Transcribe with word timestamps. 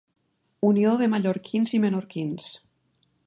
Unió 0.69 0.93
de 1.01 1.09
mallorquins 1.11 1.75
i 1.79 1.83
menorquins. 1.85 2.49